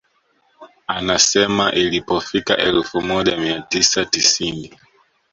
Anasema 0.87 1.71
ilipofika 1.71 2.57
elfu 2.57 3.01
moja 3.01 3.37
mia 3.37 3.61
tisa 3.61 4.05
tisini 4.05 4.77